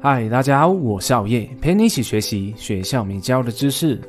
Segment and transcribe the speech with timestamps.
[0.00, 4.00] 嗨，大家好，我是熬夜，陪你一起学习学校没教的知识。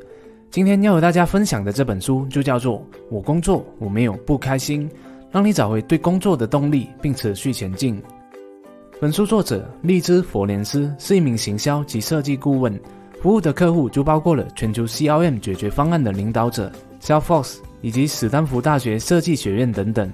[0.52, 2.78] 今天要和大家分享的这本书就叫做
[3.10, 4.88] 《我工作我没有不开心》，
[5.32, 8.00] 让你找回对工作的动力，并持续前进。
[9.02, 12.80] 本书作者利兹·佛莲斯是一名行销及设计顾问，
[13.20, 20.08] 服务的客户就包括了全球 CRM 解决方案的领导者 sale force 以及史丹福大学设计学院等等。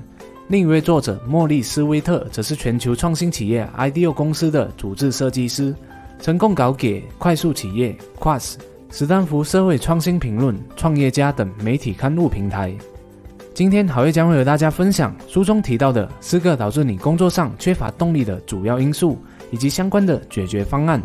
[0.48, 5.74] 另一位作者莫利斯·威特则是全球创新企业 IDEO 公司的主治设计师，
[6.20, 8.54] 曾供稿给快速企业 Quas、
[8.92, 12.72] 斯丹福社会创新评论、创业家等媒体刊物平台。
[13.56, 19.18] 今天好业将会和大家分享书中提到的四个导致你工作上缺乏动力的主要因素，
[19.50, 21.02] 以及相关的解决方案。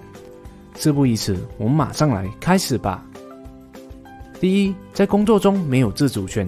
[0.77, 3.03] 事不宜迟，我们马上来开始吧。
[4.39, 6.47] 第一，在工作中没有自主权。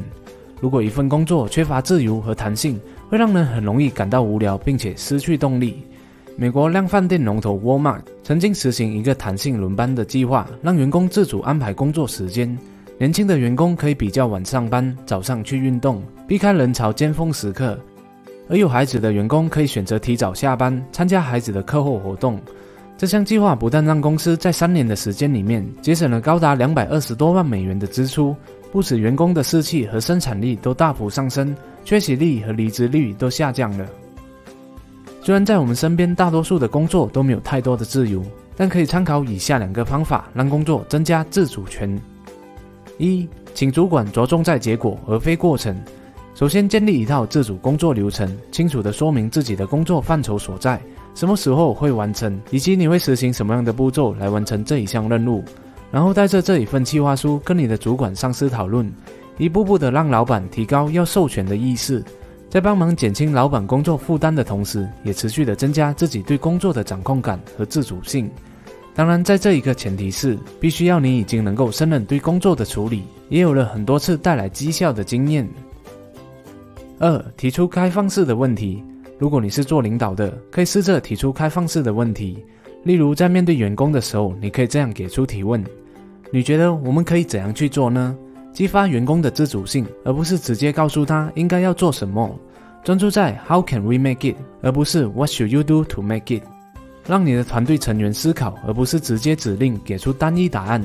[0.63, 5.83] 如果一份工作缺乏自由和弹性，会让人很容易感到无聊，并且失去动力。
[6.37, 12.57] 美国量贩店龙头 Walmart 曾经实行一个弹性轮班的计划，让员工自主安排工作时间。
[12.97, 17.77] 年轻的员工可以比较晚上班，早上去运动，避开人潮尖峰时刻；
[18.49, 22.41] 而有孩子的员工可以选择提早下班，参加孩子的课后活动。
[22.97, 28.37] 这项计划不但让公司在三年的时间里面节省了高达两百二十多万美元的支出。
[28.73, 33.87] 不使员工的士气和生产力都大幅上升，缺席率和离职率都下降了。
[35.21, 38.25] 虽然在我们身边大多数的工作都没有太多的自由，
[38.57, 42.01] 但可以参考以下两个方法，让工作增加自主权：
[42.97, 45.77] 一，请主管着重在结果而非过程。
[46.35, 50.81] 首先，建立一套自主工作流程，清楚地说明自己的工作范畴所在，
[51.15, 55.45] 什么时候会完成，以及你会实行什么样的步骤来完成这一项任务。
[55.93, 58.91] 然后带着这一份计划书跟你的主管上司讨论，
[59.37, 62.03] 一步步的让老板提高要授权的意识，
[62.49, 68.31] 在帮忙减轻老板工作负担的同时，也持续的增加自己对工作的掌控感和自主性。
[68.95, 75.49] 当然，在这一个前提是，必须要你已经能够胜任对工作的处理，也有了很多次带来绩效的经验。
[76.99, 78.83] 二、提出开放式的问题。
[79.19, 82.45] 如果你是做领导的，可以试着提出开放式的问题，
[82.83, 85.65] 例如在面对员工的时候，你可以这样给出提问。
[86.35, 88.17] 你觉得我们可以怎样去做呢？
[88.55, 92.35] 激发员工的自主性，而不是直接告诉他应该要做什么。
[92.83, 96.43] 专注在 How can we make it，而不是 What should you do to make it。
[97.07, 100.83] 让你的团队成员思考，而不是直接指令给出单一答案。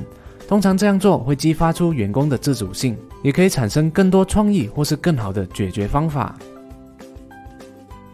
[0.49, 6.37] 通常这样做会激发出员工的自主性，也可以产生更多创意或是更好的解决方法。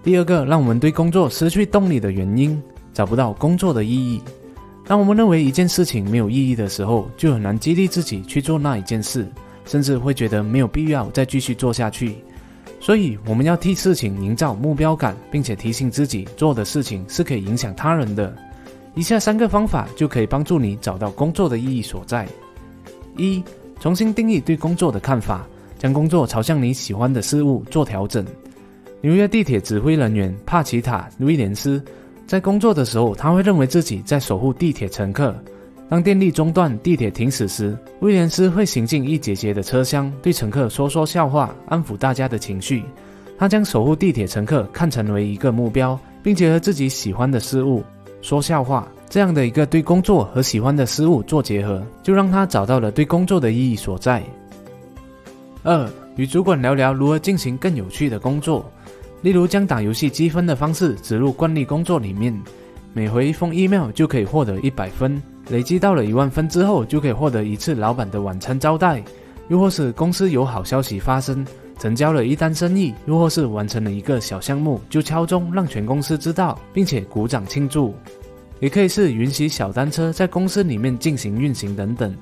[0.04, 2.62] 第二个让我们对工作失去动力的原因，
[2.94, 4.22] 找不到工作的意义。
[4.86, 9.26] 当我们认为一件事情没有意义的时候，就很难激励自己去做那一件事，
[9.66, 12.16] 甚至会觉得没有必要再继续做下去。
[12.82, 18.36] 所以，我们要替事情营造目标感，并且提醒自己做的事情是可以影响他人的。
[18.94, 22.28] 以下三个方法就可以帮助你找到工作的意义所在：
[23.16, 23.42] 一、
[23.80, 25.48] 重新定义对工作的看法，
[25.80, 28.26] 将工作朝向你喜欢的事物做调整。
[29.00, 31.82] 纽约地铁指挥人员帕奇塔·威廉斯。
[32.26, 35.36] 在工作的时候，他会认为自己在守护地铁乘客。
[35.90, 42.84] 当电力中断、地铁停驶时，威廉斯会行进一节节的车厢，对乘客说说笑话，安抚大家的情绪。
[43.38, 47.84] 他将守护地铁乘客看成为一个目标，并结合自己喜欢的事物
[48.22, 54.24] 说笑话，这样的一个对工作和喜欢的事物做结合，就让他找到了对工作的意义所在。
[55.62, 58.66] 二，与主管聊聊如何进行更有趣的工作。
[59.24, 62.38] 例如，将打游戏积分的方式植入惯例工作里面，
[62.94, 65.20] 每回一封 email 就可以获得一百分，
[65.50, 69.02] 累积到了一万分之后，就可以获得一次老板的晚餐招待；
[69.48, 71.46] 又或是公司有好消息发生，
[71.80, 77.96] 成交了一单生意；又或是完成了一个小项目，就敲钟让全公司知道，并且鼓掌庆祝。
[78.60, 82.14] 也可以是允许小单车在公司里面进行运行等等，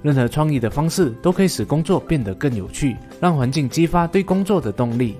[0.00, 5.14] 任何创意的方式都可以使工作变得更有趣，让环境激发对工作的动力。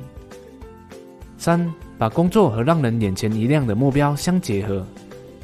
[1.38, 4.84] 三，把工作和让人眼前一亮的目标相结合。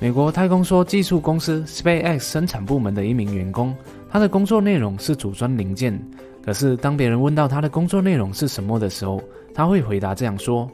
[0.01, 3.75] 美国太空梭技术公司 SpaceX 生产部门的一名员工，
[4.11, 5.99] 他的工作内容是组装零件。
[6.45, 9.23] 可是，当别人问到他的工作内容是什么的时候，
[9.55, 10.69] 他会回答这样说：“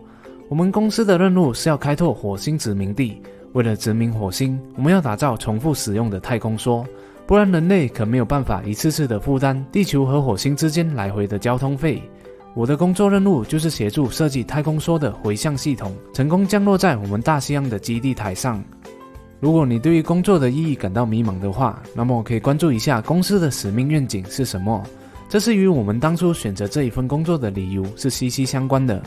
[0.48, 3.20] 我们公司的任务是要开拓火星殖民地。
[3.52, 6.84] 为了殖民火星，我们要打造重复使用的太空梭，
[7.26, 12.02] 不然人类可没有办法一次次的负担地球和火星之间来回的交通费。”
[12.52, 18.62] 我的工作任务就是协助设计太空梭的回向系统，成功降落在我们大西洋的基地台上。
[19.38, 24.82] 如果你对于工作的意义感到迷茫的话，那么可以关注一下公司的使命愿景是什么。
[25.28, 29.00] 这是与我们当初选择这一份工作的理由是息息相关的。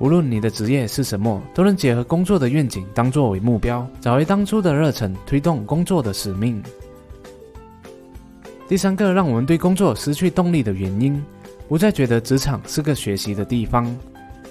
[0.00, 6.60] 无论你的职业是什么，都能结合工作的愿景当作为目标，找回当初的热忱，推动工作的使命。
[8.66, 11.22] 第三个让我们对工作失去动力的原因，
[11.70, 13.96] 不再觉得职场是个学习的地方。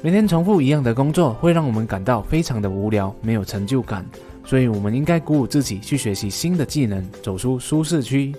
[0.02, 4.06] 每天重复一样的工作会让我们感到非常的无聊，没有成就感。
[4.46, 8.34] 所以，我们应该鼓舞自己去学习新的技能，走出舒适区。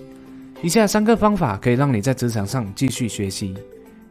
[0.63, 3.53] 以下三个方法可以让你在职场上继续学习：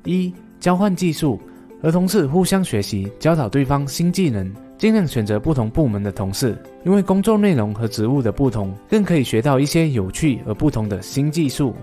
[0.04, 1.40] 一、交换技术。
[1.82, 11.74] 和同事互相学习，教导对方新技能，尽量选择不同部门的同事，因为工作内容和职务的不同，更可以学到一些有趣而不同的新技术。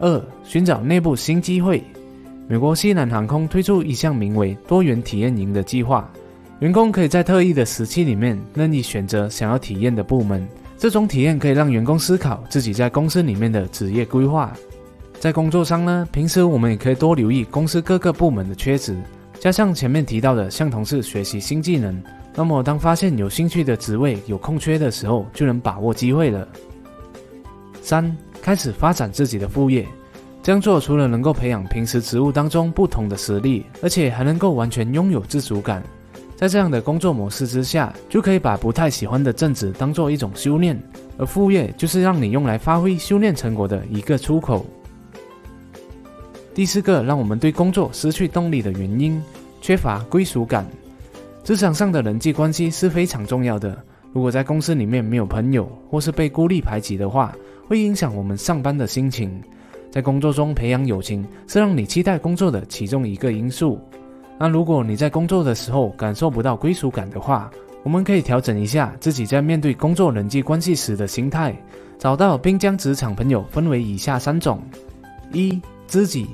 [0.00, 1.84] 二、寻找内部新机会。
[2.48, 6.10] 美国西南航空推出一项名为“多元体验营”的计划，
[6.58, 10.44] 员工可以在特异的时期里面任意选择想要体验的部门。
[10.76, 14.52] 这种体验可以让员工思考自己在公司里面的职业规划。
[15.20, 18.98] 在工作上呢，平时我们也可以多留意公司各个部门的缺职，
[19.38, 22.02] 加上前面提到的向同事学习新技能，
[22.34, 26.48] 那么当发现有兴趣的职位有空缺的时候，就能把握机会了。
[27.82, 29.86] 三，开始发展自己的副业，
[30.42, 35.82] 这样做除了能够培养平时职务当中不同的实力，而且还能够完全拥有自主感。
[36.36, 40.80] 在这样的工作模式之下，就可以把不太喜欢的正职当做一种修炼，
[41.18, 44.64] 而副业就是让你用来发挥修炼成果的一个出口。
[46.54, 49.22] 第四个让我们对工作失去动力的原因，
[49.60, 50.66] 缺乏归属感。
[51.44, 53.76] 职场上的人际关系是非常重要的。
[54.12, 57.34] 如果在公司里面没有朋友，或是被孤立排挤的话，
[57.70, 59.40] 会影响我们上班的心情。
[59.92, 63.80] 在工作中培养友情，是让你期待工作的其中一个因素。
[64.40, 67.48] 那如果你在工作的时候感受不到归属感的话，
[67.84, 71.56] 我们可以调整一下自己在面对工作人际关系时的心态，
[71.96, 74.60] 找到并将职场朋友分为以下三种：
[75.32, 75.56] 一、
[75.86, 76.26] 知己。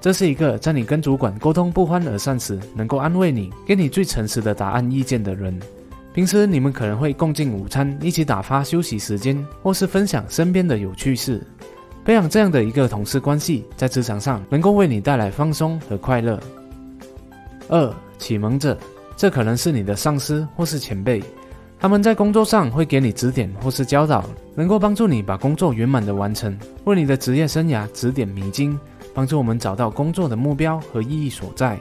[0.00, 5.58] 这是一个在你跟主管沟通不欢而散时，能够安慰你、给你最诚实的答案意见的人。
[6.14, 11.40] 平时你们可能会共进午餐，一起打发休息时间，或是分享身边的有趣事。
[12.04, 16.40] 培养这样的一个同事关系，在职场上能够为你带来放松和快乐。
[17.68, 18.76] 二、启蒙者，
[19.16, 21.22] 这可能是你的上司或是前辈，
[21.78, 24.24] 他们在工作上会给你指点或是教导，
[24.54, 28.78] 能够帮助你把工作圆满的完成，为你的职业生涯指点迷津。
[29.14, 31.78] 帮助我们找到工作的目标和意义所在。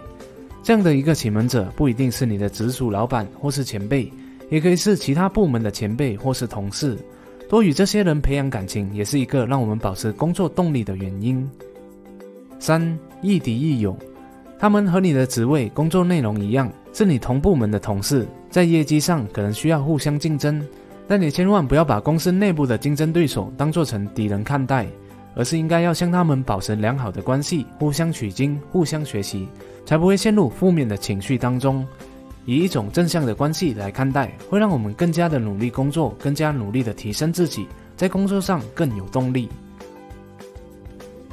[0.68, 4.12] 这样的一个启蒙者不一定是你的直属老板或是前辈，
[4.50, 6.98] 也可以是其他部门的前辈或是同事。
[7.48, 11.50] 多与这些人培养感情，也是一个让我们保持工作动力的原因。
[12.60, 13.98] 三亦敌亦友，
[14.60, 20.62] 他们和你的职位、工作内容一样，是你同部门的同事，在业绩上可能需要互相竞争，
[21.08, 24.86] 但你千万不要把公司内部的竞争对手当做成敌人看待。
[25.38, 29.48] 而是应该要向他们保持良好的关系，互相取经，互相学习，
[29.86, 31.86] 才不会陷入负面的情绪当中。
[32.46, 39.48] 以一种正向的关系来看待，会让我们更加的努力工作，更加努力的提升自己，在工作上更有动力。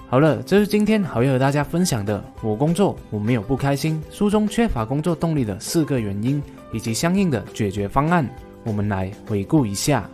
[0.06, 2.22] 好了，这是今天好友和大家分享的。
[2.42, 6.42] 我工作我没有不开心，书中缺乏工作动力的四个原因
[6.72, 8.28] 以及相应的解决方案，
[8.64, 10.08] 我们来回顾一下。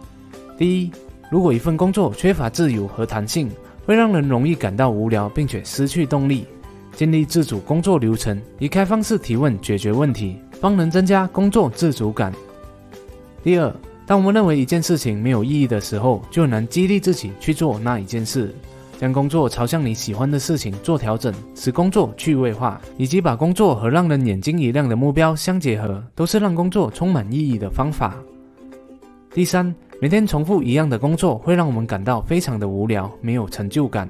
[0.57, 0.93] 第一，
[1.31, 3.51] 如果一份工作缺乏自由和弹性，
[3.85, 6.47] 会让人容易感到无聊，并且失去动力。
[6.93, 12.33] 建立自主工作流程，以开放式提问解决问题，方能增加工作自主感。
[13.43, 13.73] 第二，
[14.07, 18.55] 当我们认为一件事情没有意义的时候，就很难激励自己去做那一件事。
[18.99, 28.15] 将工作朝向你喜欢的事情做调整，使工作趣味化，以及把工作和让人眼睛一亮的目标相结合，都是让工作充满意义的方法。
[29.33, 29.75] 第三。
[30.03, 34.09] 每天重复一样的工作会让我们感到非常的无聊，没有成就感，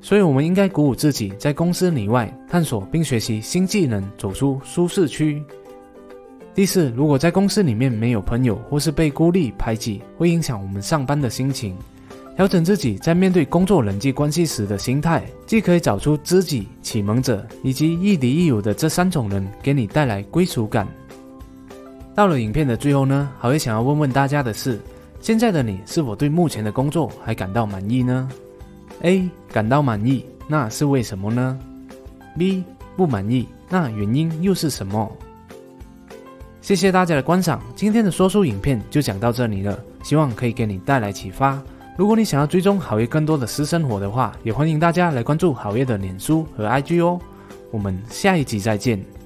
[0.00, 5.40] 所以我们应该鼓舞自己，在公司里外探索并学习新技能，走出舒适区。
[6.56, 11.76] 第四，如果在公司里面没有朋友或是被孤立排挤，会影响我们上班的心情。
[12.34, 20.84] 调整自己在面对工作人际关系时的心态，既可以找出知己、启蒙者以及亦敌亦友的这三种人，给你带来归属感。
[22.12, 24.80] 到了影片的最后呢，还会想要问问大家的是。
[25.20, 28.28] 现在的你是否对目前的工作还感到满意呢
[29.02, 29.28] ？A.
[29.52, 31.58] 感到满意，那是为什么呢
[32.38, 32.64] ？B.
[32.96, 35.10] 不满意，那原因又是什么？
[36.60, 41.62] 谢谢大家的观赏，今天的说书影片就讲到这里了，希望可以给你带来启发。
[41.96, 47.20] 如果你想要追踪好业更多的私生活的话，也欢迎大家来关注好业的脸书和 IG 哦。
[47.70, 49.17] 我们下一集再见。